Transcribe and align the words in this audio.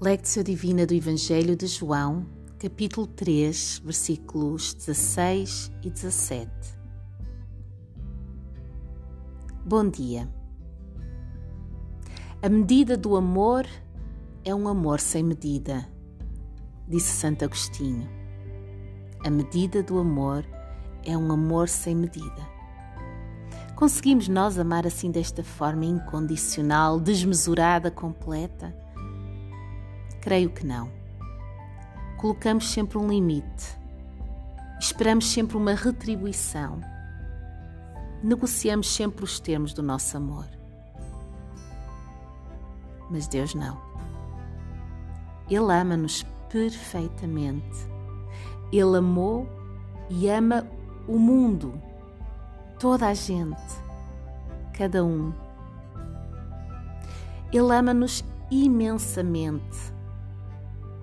Lectio 0.00 0.44
Divina 0.44 0.86
do 0.86 0.94
Evangelho 0.94 1.56
de 1.56 1.66
João, 1.66 2.26
capítulo 2.60 3.06
3, 3.06 3.82
versículos 3.84 4.72
16 4.74 5.72
e 5.82 5.90
17. 5.90 6.50
Bom 9.64 9.88
dia. 9.88 10.32
A 12.40 12.48
medida 12.48 12.96
do 12.96 13.16
amor 13.16 13.66
é 14.44 14.54
um 14.54 14.68
amor 14.68 15.00
sem 15.00 15.24
medida, 15.24 15.90
disse 16.86 17.10
Santo 17.10 17.44
Agostinho. 17.44 18.08
A 19.24 19.30
medida 19.30 19.82
do 19.82 19.98
amor 19.98 20.46
é 21.04 21.18
um 21.18 21.32
amor 21.32 21.68
sem 21.68 21.96
medida. 21.96 22.55
Conseguimos 23.76 24.26
nós 24.26 24.58
amar 24.58 24.86
assim 24.86 25.10
desta 25.10 25.44
forma 25.44 25.84
incondicional, 25.84 26.98
desmesurada, 26.98 27.90
completa? 27.90 28.74
Creio 30.22 30.48
que 30.48 30.64
não. 30.64 30.90
Colocamos 32.16 32.70
sempre 32.70 32.96
um 32.96 33.06
limite. 33.06 33.78
Esperamos 34.80 35.30
sempre 35.30 35.58
uma 35.58 35.74
retribuição. 35.74 36.80
Negociamos 38.22 38.88
sempre 38.88 39.22
os 39.22 39.38
termos 39.38 39.74
do 39.74 39.82
nosso 39.82 40.16
amor. 40.16 40.46
Mas 43.10 43.28
Deus 43.28 43.54
não. 43.54 43.78
Ele 45.50 45.70
ama-nos 45.70 46.22
perfeitamente. 46.48 47.76
Ele 48.72 48.96
amou 48.96 49.46
e 50.08 50.30
ama 50.30 50.66
o 51.06 51.18
mundo, 51.18 51.78
toda 52.78 53.08
a 53.08 53.14
gente, 53.14 53.60
cada 54.76 55.04
um. 55.04 55.32
Ele 57.52 57.72
ama-nos 57.72 58.24
imensamente, 58.50 59.92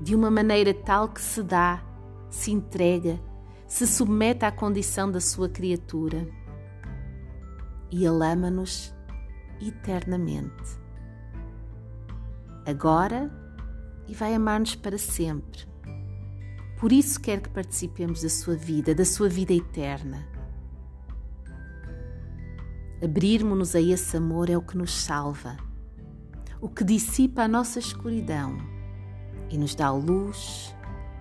de 0.00 0.14
uma 0.14 0.30
maneira 0.30 0.74
tal 0.74 1.08
que 1.08 1.20
se 1.20 1.42
dá, 1.42 1.82
se 2.28 2.52
entrega, 2.52 3.18
se 3.66 3.86
submete 3.86 4.44
à 4.44 4.52
condição 4.52 5.10
da 5.10 5.20
sua 5.20 5.48
criatura. 5.48 6.28
E 7.90 8.04
Ele 8.04 8.24
ama-nos 8.24 8.94
eternamente. 9.60 10.78
Agora 12.66 13.30
e 14.08 14.14
vai 14.14 14.34
amar-nos 14.34 14.74
para 14.74 14.98
sempre. 14.98 15.66
Por 16.78 16.92
isso 16.92 17.20
quer 17.20 17.40
que 17.40 17.48
participemos 17.48 18.22
da 18.22 18.28
sua 18.28 18.56
vida, 18.56 18.94
da 18.94 19.04
sua 19.04 19.28
vida 19.28 19.52
eterna. 19.52 20.33
Abrirmos-nos 23.02 23.74
a 23.74 23.80
esse 23.80 24.16
amor 24.16 24.48
é 24.48 24.56
o 24.56 24.62
que 24.62 24.76
nos 24.76 24.92
salva, 24.94 25.56
o 26.60 26.68
que 26.68 26.84
dissipa 26.84 27.42
a 27.42 27.48
nossa 27.48 27.78
escuridão 27.78 28.56
e 29.50 29.58
nos 29.58 29.74
dá 29.74 29.90
luz 29.90 30.74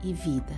e 0.03 0.13
vida. 0.13 0.55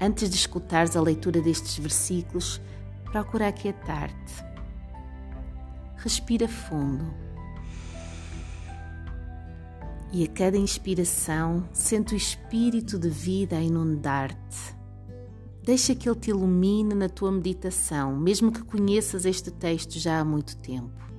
Antes 0.00 0.28
de 0.28 0.36
escutares 0.36 0.96
a 0.96 1.00
leitura 1.00 1.40
destes 1.40 1.78
versículos, 1.78 2.60
procura 3.04 3.46
aquietar-te. 3.46 4.44
Respira 5.96 6.48
fundo. 6.48 7.31
E 10.12 10.24
a 10.24 10.26
cada 10.26 10.58
inspiração, 10.58 11.66
sente 11.72 12.12
o 12.12 12.16
espírito 12.16 12.98
de 12.98 13.08
vida 13.08 13.56
a 13.56 13.62
inundar-te. 13.62 14.76
Deixa 15.64 15.94
que 15.94 16.08
ele 16.08 16.18
te 16.18 16.30
ilumine 16.30 16.94
na 16.94 17.08
tua 17.08 17.32
meditação, 17.32 18.14
mesmo 18.14 18.52
que 18.52 18.62
conheças 18.62 19.24
este 19.24 19.50
texto 19.50 19.98
já 19.98 20.20
há 20.20 20.24
muito 20.24 20.56
tempo. 20.58 21.11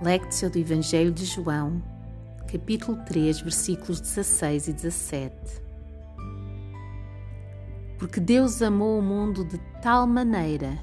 Lectio 0.00 0.48
do 0.48 0.56
Evangelho 0.56 1.10
de 1.10 1.24
João, 1.24 1.82
capítulo 2.46 2.96
3, 3.04 3.40
versículos 3.40 4.00
16 4.00 4.68
e 4.68 4.72
17. 4.72 5.34
Porque 7.98 8.20
Deus 8.20 8.62
amou 8.62 9.00
o 9.00 9.02
mundo 9.02 9.44
de 9.44 9.58
tal 9.82 10.06
maneira 10.06 10.78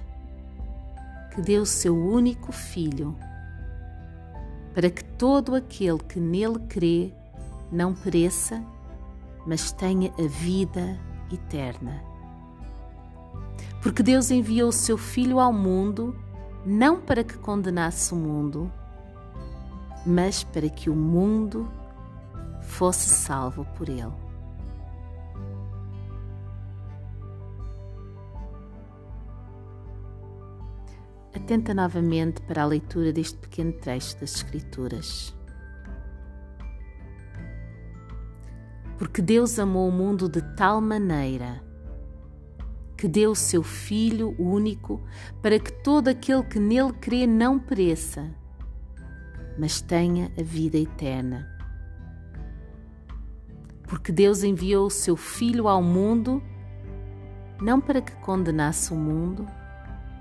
que 1.34 1.42
deu 1.42 1.66
seu 1.66 1.96
único 1.98 2.52
Filho, 2.52 3.16
para 4.74 4.90
que 4.90 5.02
todo 5.02 5.56
aquele 5.56 6.00
que 6.00 6.20
nele 6.20 6.60
crê 6.68 7.14
não 7.72 7.96
pereça, 7.96 8.62
mas 9.48 9.72
tenha 9.72 10.12
a 10.20 10.28
vida 10.28 11.00
eterna. 11.32 12.04
Porque 13.82 14.04
Deus 14.04 14.30
enviou 14.30 14.68
o 14.68 14.74
seu 14.74 14.98
Filho 14.98 15.40
ao 15.40 15.54
mundo 15.54 16.14
não 16.66 17.00
para 17.00 17.24
que 17.24 17.38
condenasse 17.38 18.14
o 18.14 18.18
mundo, 18.18 18.70
mas 20.06 20.44
para 20.44 20.70
que 20.70 20.90
o 20.90 20.96
mundo 20.96 21.68
fosse 22.62 23.10
salvo 23.10 23.66
por 23.78 23.90
ele. 23.90 24.14
Atenta 31.36 31.74
novamente 31.74 32.42
para 32.42 32.64
a 32.64 32.66
leitura 32.66 33.12
deste 33.12 33.38
pequeno 33.38 33.74
trecho 33.74 34.20
das 34.20 34.36
Escrituras. 34.36 35.36
Porque 38.98 39.22
Deus 39.22 39.60
amou 39.60 39.90
o 39.90 39.92
mundo 39.92 40.30
de 40.30 40.42
tal 40.56 40.80
maneira 40.80 41.62
que 42.98 43.08
deu 43.08 43.32
o 43.32 43.36
seu 43.36 43.62
Filho 43.62 44.34
único 44.40 45.04
para 45.42 45.60
que 45.60 45.72
todo 45.72 46.08
aquele 46.08 46.44
que 46.44 46.60
nele 46.60 46.94
crê 46.94 47.28
não 47.28 47.60
pereça, 47.60 48.34
mas 49.58 49.82
tenha 49.82 50.32
a 50.38 50.44
vida 50.44 50.78
eterna. 50.78 51.48
Porque 53.84 54.12
Deus 54.12 54.44
enviou 54.44 54.88
o 54.88 54.92
seu 54.92 55.16
Filho 55.16 55.68
ao 55.68 55.82
mundo, 55.82 56.42
não 57.62 57.80
para 57.80 58.02
que 58.02 58.12
condenasse 58.18 58.92
o 58.92 58.96
mundo, 58.96 59.48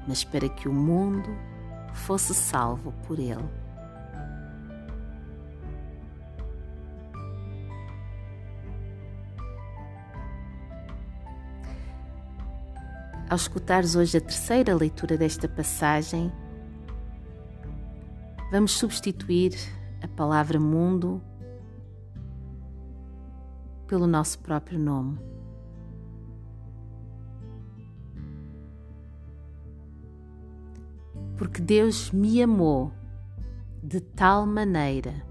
mas 0.07 0.23
para 0.23 0.49
que 0.49 0.69
o 0.69 0.73
mundo 0.73 1.29
fosse 1.93 2.35
salvo 2.35 2.93
por 3.07 3.19
ele. 3.19 3.65
Ao 13.29 13.37
escutares 13.37 13.97
hoje 13.97 14.19
a 14.19 14.21
terceira 14.21 14.77
leitura 14.77 15.17
desta 15.17 15.49
passagem, 15.49 16.31
Vamos 18.55 18.71
substituir 18.71 19.53
a 20.01 20.07
palavra 20.07 20.61
mundo 20.61 21.21
pelo 23.89 24.07
nosso 24.07 24.39
próprio 24.39 24.79
nome. 24.79 25.19
Porque 31.37 31.61
Deus 31.61 32.13
me 32.13 32.41
amou 32.41 32.93
de 33.83 34.01
tal 34.01 34.47
maneira 34.47 35.27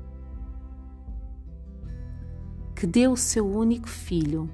que 2.75 2.85
deu 2.85 3.13
o 3.13 3.17
seu 3.17 3.49
único 3.49 3.87
filho 3.87 4.49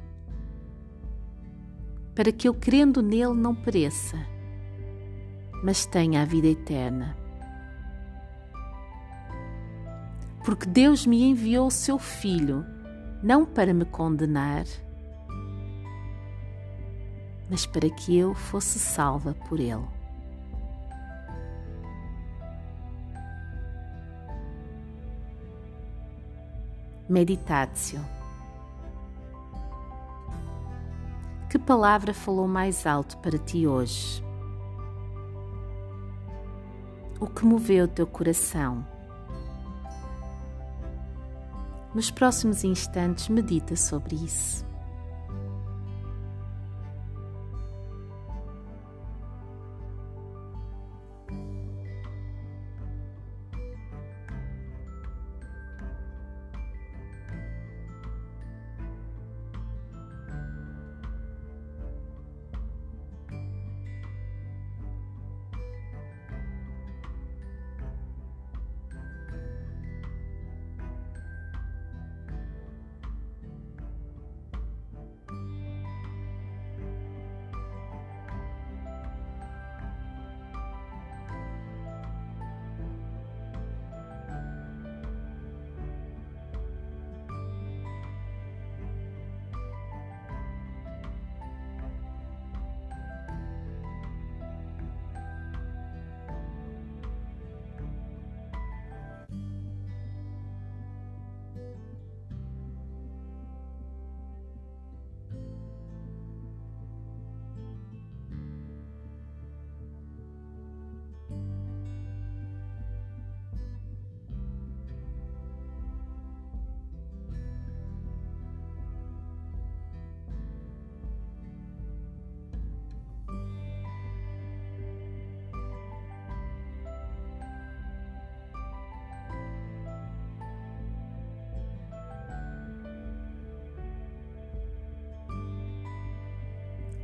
para 2.13 2.31
que 2.31 2.47
eu 2.47 2.53
crendo 2.53 3.01
nele 3.01 3.33
não 3.33 3.55
pereça, 3.55 4.15
mas 5.63 5.87
tenha 5.87 6.21
a 6.21 6.25
vida 6.25 6.45
eterna. 6.45 7.18
Porque 10.49 10.65
Deus 10.65 11.05
me 11.05 11.21
enviou 11.25 11.67
o 11.67 11.71
seu 11.71 11.99
Filho, 11.99 12.65
não 13.21 13.45
para 13.45 13.71
me 13.71 13.85
condenar, 13.85 14.65
mas 17.47 17.67
para 17.67 17.87
que 17.87 18.17
eu 18.17 18.33
fosse 18.33 18.79
salva 18.79 19.35
por 19.47 19.59
Ele. 19.59 19.87
Meditatio. 27.07 28.03
Que 31.47 31.59
palavra 31.59 32.11
falou 32.11 32.47
mais 32.47 32.87
alto 32.87 33.19
para 33.19 33.37
ti 33.37 33.67
hoje? 33.67 34.23
O 37.19 37.27
que 37.27 37.45
moveu 37.45 37.85
o 37.85 37.87
teu 37.87 38.07
coração? 38.07 38.83
Nos 41.93 42.11
próximos 42.11 42.63
instantes, 42.63 43.29
medita 43.29 43.75
sobre 43.75 44.15
isso. 44.15 44.68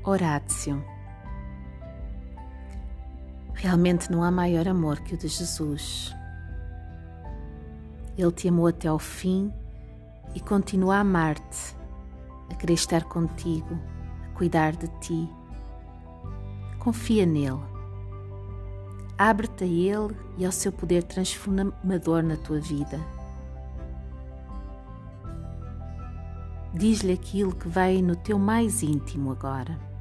Horácio. 0.07 0.86
Realmente 3.56 4.12
não 4.12 4.24
há 4.24 4.30
maior 4.30 4.68
amor 4.68 5.00
que 5.00 5.16
o 5.16 5.18
de 5.18 5.28
Jesus. 5.28 6.16
Ele 8.16 8.31
te 8.31 8.48
amou 8.48 8.68
até 8.68 8.88
ao 8.88 9.00
fim 9.00 9.52
e 10.36 10.40
continua 10.40 10.98
a 10.98 11.00
amar-te, 11.00 11.75
a 12.52 12.54
querer 12.54 12.74
estar 12.74 13.04
contigo, 13.06 13.80
a 14.25 14.38
cuidar 14.38 14.75
de 14.75 14.88
ti. 15.00 15.28
Confia 16.78 17.25
nele. 17.25 17.63
Abre-te 19.18 19.63
a 19.63 19.68
ele 19.68 20.16
e 20.38 20.46
ao 20.46 20.51
seu 20.51 20.72
poder 20.72 21.01
transformador 21.01 22.22
na 22.22 22.38
tua 22.38 22.60
vida. 22.60 23.00
Diz-lhe 26.75 27.13
aquilo 27.13 27.56
que 27.56 27.68
vai 27.68 28.04
no 28.04 28.16
teu 28.16 28.38
mais 28.38 28.84
íntimo 28.84 29.31
agora. 29.31 29.94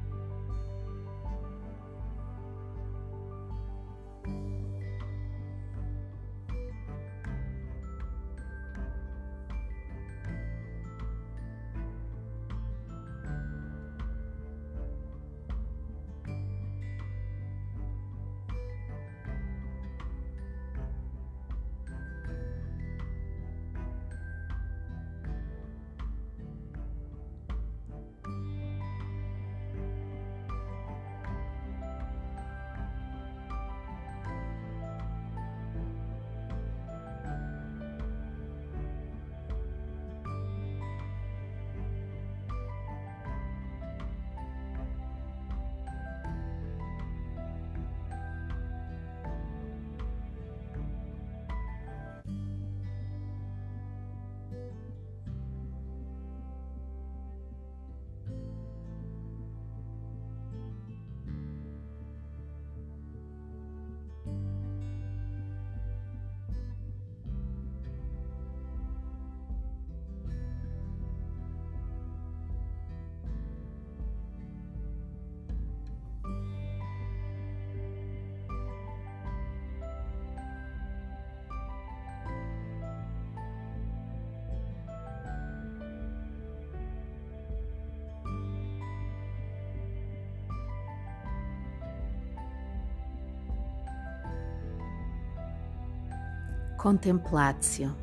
Contemplatio. 96.77 97.95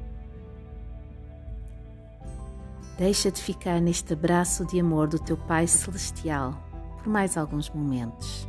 Deixa 2.98 3.30
de 3.30 3.40
ficar 3.40 3.80
neste 3.80 4.12
abraço 4.12 4.66
de 4.66 4.80
amor 4.80 5.08
do 5.08 5.18
teu 5.18 5.36
Pai 5.36 5.66
Celestial 5.66 6.54
por 6.98 7.08
mais 7.08 7.36
alguns 7.36 7.68
momentos. 7.70 8.48